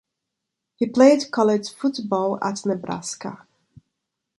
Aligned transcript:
He 0.77 0.87
played 0.87 1.29
college 1.29 1.69
football 1.71 2.39
at 2.43 2.65
Nebraska. 2.65 3.45